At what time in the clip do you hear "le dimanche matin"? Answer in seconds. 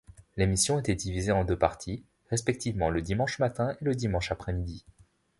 2.89-3.77